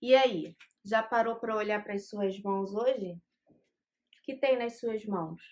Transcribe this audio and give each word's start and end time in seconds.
E 0.00 0.14
aí, 0.14 0.54
já 0.84 1.02
parou 1.02 1.34
para 1.36 1.56
olhar 1.56 1.82
para 1.82 1.94
as 1.94 2.08
suas 2.08 2.40
mãos 2.40 2.72
hoje? 2.72 3.18
O 3.50 4.22
que 4.22 4.36
tem 4.36 4.56
nas 4.56 4.78
suas 4.78 5.04
mãos? 5.04 5.42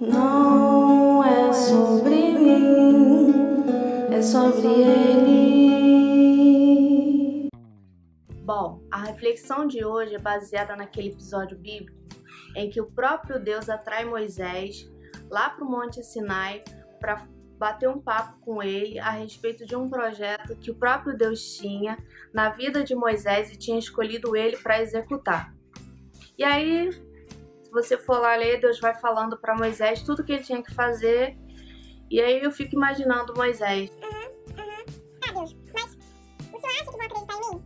Não 0.00 1.22
é 1.22 1.52
sobre 1.52 2.32
mim, 2.32 3.32
é 4.12 4.20
sobre 4.20 4.66
ele. 4.66 5.86
Bom, 8.44 8.80
a 8.90 9.04
reflexão 9.04 9.68
de 9.68 9.84
hoje 9.84 10.16
é 10.16 10.18
baseada 10.18 10.74
naquele 10.74 11.10
episódio 11.10 11.56
bíblico 11.56 11.96
em 12.56 12.68
que 12.68 12.80
o 12.80 12.90
próprio 12.90 13.38
Deus 13.38 13.68
atrai 13.68 14.04
Moisés 14.04 14.90
lá 15.30 15.50
para 15.50 15.64
o 15.64 15.70
Monte 15.70 16.02
Sinai 16.02 16.64
para 16.98 17.28
bater 17.58 17.88
um 17.88 18.00
papo 18.00 18.38
com 18.40 18.62
ele 18.62 18.98
a 18.98 19.10
respeito 19.10 19.64
de 19.64 19.74
um 19.74 19.88
projeto 19.88 20.56
que 20.56 20.70
o 20.70 20.74
próprio 20.74 21.16
Deus 21.16 21.56
tinha 21.56 21.96
na 22.32 22.50
vida 22.50 22.84
de 22.84 22.94
Moisés 22.94 23.50
e 23.50 23.56
tinha 23.56 23.78
escolhido 23.78 24.36
ele 24.36 24.56
para 24.56 24.80
executar. 24.80 25.54
E 26.38 26.44
aí, 26.44 26.92
se 26.92 27.70
você 27.70 27.96
for 27.96 28.18
lá 28.18 28.36
ler, 28.36 28.60
Deus 28.60 28.78
vai 28.78 28.94
falando 28.94 29.38
para 29.38 29.56
Moisés 29.56 30.02
tudo 30.02 30.22
que 30.22 30.32
ele 30.32 30.42
tinha 30.42 30.62
que 30.62 30.74
fazer. 30.74 31.36
E 32.10 32.20
aí 32.20 32.42
eu 32.42 32.50
fico 32.50 32.74
imaginando 32.74 33.34
Moisés. 33.34 33.90
Uhum, 33.90 34.62
uhum. 34.62 35.18
Tá, 35.20 35.32
Deus, 35.32 35.56
mas 35.74 35.96
o 36.52 36.60
senhor 36.60 36.72
acha 36.72 36.84
que 36.84 36.96
vão 36.96 37.06
acreditar 37.06 37.34
em 37.34 37.54
mim? 37.54 37.64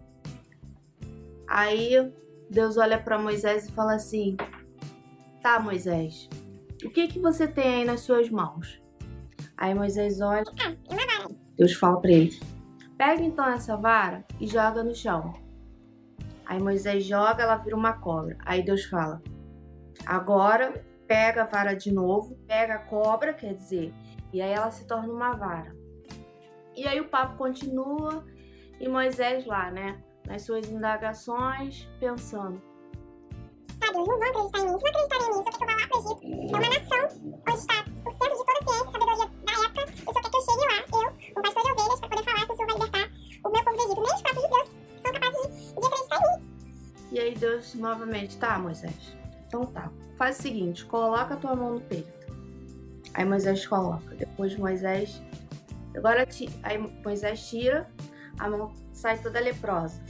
Aí 1.48 2.12
Deus 2.48 2.76
olha 2.76 2.98
para 2.98 3.18
Moisés 3.18 3.68
e 3.68 3.72
fala 3.72 3.94
assim: 3.94 4.36
Tá, 5.42 5.58
Moisés, 5.58 6.28
o 6.84 6.90
que 6.90 7.08
que 7.08 7.18
você 7.18 7.48
tem 7.48 7.80
aí 7.80 7.84
nas 7.84 8.00
suas 8.00 8.30
mãos? 8.30 8.80
Aí 9.60 9.74
Moisés 9.74 10.22
olha. 10.22 10.42
Ah, 10.58 10.74
uma 10.88 11.06
vara. 11.06 11.34
Deus 11.56 11.74
fala 11.74 12.00
para 12.00 12.10
ele: 12.10 12.40
Pega 12.96 13.22
então 13.22 13.46
essa 13.46 13.76
vara 13.76 14.24
e 14.40 14.46
joga 14.46 14.82
no 14.82 14.94
chão. 14.94 15.34
Aí 16.46 16.58
Moisés 16.58 17.04
joga, 17.04 17.42
ela 17.42 17.56
vira 17.56 17.76
uma 17.76 17.92
cobra. 17.92 18.38
Aí 18.46 18.62
Deus 18.62 18.84
fala: 18.86 19.22
Agora 20.06 20.82
pega 21.06 21.42
a 21.42 21.46
vara 21.46 21.74
de 21.74 21.92
novo, 21.92 22.36
pega 22.46 22.76
a 22.76 22.78
cobra, 22.78 23.34
quer 23.34 23.54
dizer, 23.54 23.92
e 24.32 24.40
aí 24.40 24.50
ela 24.50 24.70
se 24.70 24.86
torna 24.86 25.12
uma 25.12 25.32
vara. 25.34 25.76
E 26.74 26.86
aí 26.86 26.98
o 26.98 27.08
papo 27.08 27.36
continua 27.36 28.24
e 28.80 28.88
Moisés 28.88 29.44
lá, 29.44 29.70
né, 29.70 30.00
nas 30.26 30.42
suas 30.42 30.70
indagações, 30.70 31.86
pensando: 32.00 32.62
Tá, 33.78 33.92
Deus, 33.92 34.08
não 34.08 34.18
vão 34.18 34.28
acreditar 34.28 34.60
em 34.60 34.72
mim. 34.72 34.78
Se 34.78 34.84
não 34.84 34.88
acreditarem 34.88 35.26
em 35.26 35.30
mim, 35.30 35.40
o 35.40 35.42
senhor 35.42 35.44
quer 35.44 35.58
que 35.58 35.62
eu 35.62 35.66
vá 35.66 35.74
lá 35.74 35.88
pro 35.88 35.98
Egito. 35.98 36.54
É 36.54 36.58
uma 36.58 36.68
nação 36.68 37.32
onde 37.46 37.58
está 37.58 37.99
novamente, 47.78 48.36
tá, 48.36 48.58
Moisés? 48.58 49.16
Então 49.46 49.66
tá. 49.66 49.90
Faz 50.16 50.38
o 50.38 50.42
seguinte, 50.42 50.84
coloca 50.84 51.34
a 51.34 51.36
tua 51.36 51.56
mão 51.56 51.74
no 51.74 51.80
peito. 51.80 52.20
Aí 53.14 53.24
Moisés 53.24 53.66
coloca. 53.66 54.14
Depois 54.14 54.56
Moisés. 54.56 55.20
Agora 55.96 56.26
aí 56.62 56.78
Moisés 57.04 57.48
tira, 57.48 57.88
a 58.38 58.48
mão 58.48 58.72
sai 58.92 59.18
toda 59.18 59.40
leprosa. 59.40 60.00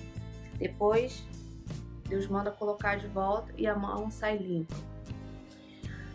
Depois 0.58 1.24
Deus 2.08 2.26
manda 2.26 2.50
colocar 2.50 2.96
de 2.96 3.06
volta 3.06 3.52
e 3.56 3.66
a 3.66 3.74
mão 3.74 4.10
sai 4.10 4.36
limpa. 4.36 4.74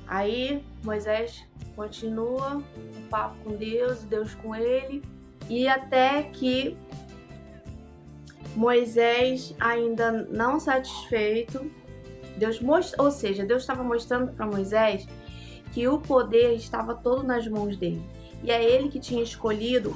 Aí 0.08 0.64
Moisés 0.84 1.46
continua 1.76 2.58
o 2.58 3.10
papo 3.10 3.36
com 3.44 3.56
Deus, 3.56 4.04
Deus 4.04 4.36
com 4.36 4.56
ele, 4.56 5.04
e 5.50 5.68
até 5.68 6.24
que 6.24 6.78
Moisés 8.56 9.54
ainda 9.60 10.12
não 10.12 10.60
satisfeito, 10.60 11.70
Deus 12.38 12.60
most... 12.60 12.96
ou 12.98 13.12
seja, 13.12 13.46
Deus 13.46 13.62
estava 13.64 13.84
mostrando 13.84 14.32
para 14.34 14.46
Moisés 14.46 15.08
que 15.74 15.88
o 15.88 16.00
poder 16.00 16.54
estava 16.54 16.96
todo 16.96 17.24
nas 17.24 17.48
mãos 17.48 17.76
dele. 17.76 18.02
E 18.44 18.52
é 18.52 18.64
ele 18.64 18.90
que 18.90 19.00
tinha 19.00 19.22
escolhido 19.22 19.96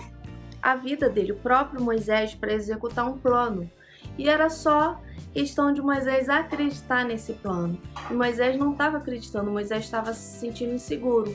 a 0.62 0.75
vida 0.75 1.09
dele, 1.09 1.31
o 1.31 1.38
próprio 1.38 1.81
Moisés, 1.81 2.36
para 2.36 2.53
executar 2.53 3.08
um 3.09 3.18
plano. 3.18 3.69
E 4.18 4.28
era 4.28 4.50
só 4.50 5.00
questão 5.34 5.72
de 5.72 5.81
Moisés 5.81 6.28
acreditar 6.28 7.06
nesse 7.06 7.34
plano. 7.34 7.80
E 8.09 8.14
Moisés 8.14 8.58
não 8.58 8.74
estava 8.74 8.98
acreditando, 8.98 9.52
Moisés 9.52 9.86
estava 9.86 10.14
se 10.14 10.40
sentindo 10.40 10.74
inseguro. 10.74 11.34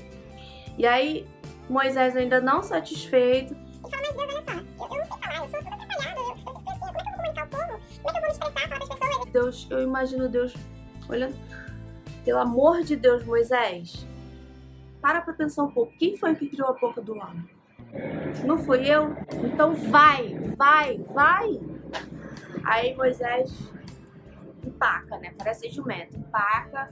E 0.76 0.86
aí, 0.86 1.26
Moisés 1.68 2.16
ainda 2.16 2.40
não 2.40 2.62
satisfeito, 2.62 3.54
E 3.54 3.90
fala, 3.90 4.02
mas 4.02 4.16
Deus, 4.16 4.34
olha 4.34 4.42
só, 4.42 4.93
Eu 8.04 8.52
para? 8.52 9.24
Deus, 9.32 9.66
eu 9.70 9.82
imagino 9.82 10.28
Deus 10.28 10.54
olhando. 11.08 11.36
Pelo 12.24 12.38
amor 12.38 12.82
de 12.82 12.96
Deus, 12.96 13.24
Moisés, 13.24 14.06
para 15.00 15.20
pra 15.20 15.34
pensar 15.34 15.64
um 15.64 15.70
pouco. 15.70 15.92
Quem 15.98 16.16
foi 16.16 16.34
que 16.34 16.48
criou 16.48 16.68
a 16.68 16.72
boca 16.72 17.02
do 17.02 17.14
homem? 17.14 17.48
Não 18.44 18.58
fui 18.58 18.86
eu? 18.86 19.14
Então 19.44 19.74
vai, 19.74 20.34
vai, 20.56 20.98
vai. 20.98 21.60
Aí 22.64 22.94
Moisés 22.96 23.52
empaca, 24.64 25.18
né? 25.18 25.34
Parece 25.36 25.68
jumento. 25.70 26.16
Empaca. 26.16 26.88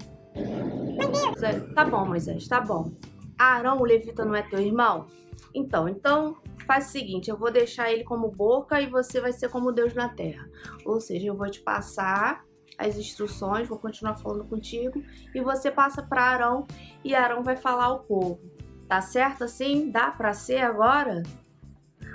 Tá 1.75 1.85
bom, 1.85 2.07
Moisés, 2.07 2.47
tá 2.47 2.61
bom. 2.61 2.91
Arão, 3.39 3.79
o 3.79 3.85
levita, 3.85 4.25
não 4.25 4.35
é 4.35 4.43
teu 4.43 4.61
irmão? 4.61 5.07
Então, 5.55 5.89
então 5.89 6.37
faz 6.65 6.89
o 6.89 6.91
seguinte, 6.91 7.31
eu 7.31 7.37
vou 7.37 7.51
deixar 7.51 7.93
ele 7.93 8.05
como 8.05 8.31
boca 8.31 8.81
e 8.81 8.87
você 8.89 9.21
vai 9.21 9.33
ser 9.33 9.49
como 9.49 9.73
Deus 9.73 9.95
na 9.95 10.09
terra. 10.09 10.49
Ou 10.85 11.01
seja, 11.01 11.27
eu 11.27 11.37
vou 11.37 11.51
te 11.51 11.61
passar 11.61 12.45
as 12.79 12.97
instruções, 12.97 13.69
vou 13.69 13.79
continuar 13.79 14.17
falando 14.17 14.45
contigo 14.45 15.03
e 15.35 15.41
você 15.41 15.71
passa 15.71 16.03
para 16.03 16.23
Arão 16.23 16.67
e 17.05 17.15
Arão 17.15 17.43
vai 17.43 17.57
falar 17.57 17.85
ao 17.85 18.01
povo. 18.01 18.41
Tá 18.89 19.01
certo 19.01 19.45
assim? 19.45 19.91
Dá 19.91 20.11
para 20.11 20.33
ser 20.33 20.59
agora? 20.59 21.23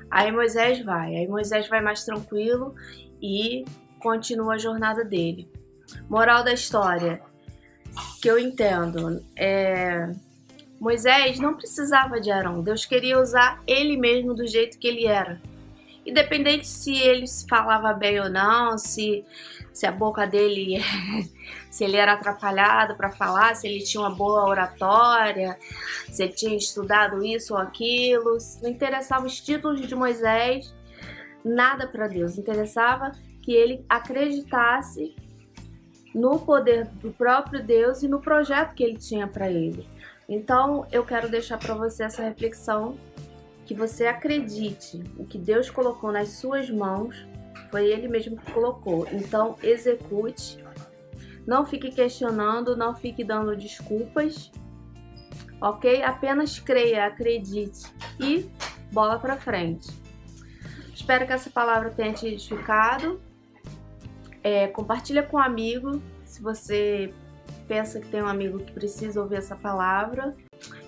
Aí 0.09 0.31
Moisés 0.31 0.83
vai, 0.83 1.15
aí 1.15 1.27
Moisés 1.27 1.67
vai 1.67 1.81
mais 1.81 2.03
tranquilo 2.05 2.73
e 3.21 3.65
continua 3.99 4.55
a 4.55 4.57
jornada 4.57 5.03
dele. 5.03 5.51
Moral 6.09 6.43
da 6.43 6.53
história 6.53 7.21
que 8.21 8.29
eu 8.29 8.37
entendo 8.37 9.23
é 9.35 10.11
Moisés 10.79 11.39
não 11.39 11.55
precisava 11.55 12.19
de 12.21 12.31
Arão, 12.31 12.61
Deus 12.61 12.85
queria 12.85 13.19
usar 13.19 13.61
ele 13.65 13.97
mesmo 13.97 14.33
do 14.33 14.45
jeito 14.45 14.77
que 14.77 14.87
ele 14.87 15.07
era. 15.07 15.41
Independente 16.05 16.65
se 16.65 16.95
ele 16.95 17.25
falava 17.49 17.93
bem 17.93 18.19
ou 18.19 18.29
não, 18.29 18.77
se, 18.77 19.25
se 19.73 19.85
a 19.85 19.91
boca 19.91 20.25
dele, 20.25 20.81
se 21.69 21.83
ele 21.83 21.97
era 21.97 22.13
atrapalhado 22.13 22.95
para 22.95 23.11
falar, 23.11 23.55
se 23.55 23.67
ele 23.67 23.83
tinha 23.83 24.01
uma 24.01 24.15
boa 24.15 24.45
oratória, 24.45 25.57
se 26.09 26.23
ele 26.23 26.31
tinha 26.31 26.55
estudado 26.55 27.25
isso 27.25 27.53
ou 27.53 27.59
aquilo, 27.59 28.37
não 28.61 28.69
interessava 28.69 29.25
os 29.25 29.41
títulos 29.41 29.85
de 29.85 29.95
Moisés, 29.95 30.73
nada 31.43 31.85
para 31.87 32.07
Deus, 32.07 32.37
interessava 32.37 33.11
que 33.41 33.51
ele 33.51 33.83
acreditasse 33.89 35.13
no 36.15 36.39
poder 36.39 36.87
do 37.01 37.11
próprio 37.11 37.63
Deus 37.63 38.01
e 38.01 38.07
no 38.07 38.21
projeto 38.21 38.73
que 38.73 38.83
ele 38.83 38.97
tinha 38.97 39.27
para 39.27 39.49
ele. 39.49 39.87
Então, 40.27 40.85
eu 40.91 41.05
quero 41.05 41.29
deixar 41.29 41.57
para 41.57 41.73
você 41.73 42.03
essa 42.03 42.21
reflexão 42.21 42.97
que 43.65 43.73
você 43.73 44.07
acredite 44.07 45.03
o 45.17 45.25
que 45.25 45.37
Deus 45.37 45.69
colocou 45.69 46.11
nas 46.11 46.29
suas 46.29 46.69
mãos, 46.69 47.25
foi 47.69 47.87
ele 47.91 48.07
mesmo 48.07 48.37
que 48.37 48.51
colocou. 48.51 49.07
Então, 49.11 49.55
execute. 49.61 50.63
Não 51.45 51.65
fique 51.65 51.91
questionando, 51.91 52.75
não 52.75 52.95
fique 52.95 53.23
dando 53.23 53.55
desculpas. 53.55 54.51
OK? 55.61 56.01
Apenas 56.03 56.59
creia, 56.59 57.05
acredite 57.05 57.85
e 58.19 58.49
bola 58.91 59.17
para 59.17 59.37
frente. 59.37 59.89
Espero 60.93 61.25
que 61.25 61.33
essa 61.33 61.49
palavra 61.49 61.89
tenha 61.89 62.13
te 62.13 62.27
edificado. 62.27 63.21
É, 64.43 64.67
compartilha 64.67 65.23
com 65.23 65.37
um 65.37 65.41
amigo 65.41 66.01
se 66.25 66.41
você 66.41 67.13
pensa 67.67 67.99
que 67.99 68.09
tem 68.09 68.21
um 68.21 68.27
amigo 68.27 68.59
que 68.59 68.71
precisa 68.71 69.21
ouvir 69.21 69.35
essa 69.35 69.55
palavra. 69.55 70.35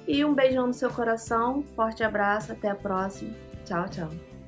E 0.08 0.26
um 0.26 0.34
beijão 0.34 0.68
no 0.68 0.74
seu 0.74 0.90
coração, 0.90 1.64
forte 1.76 2.04
abraço, 2.04 2.52
até 2.52 2.70
a 2.70 2.76
próxima. 2.76 3.32
Tchau, 3.66 3.88
tchau. 3.90 4.39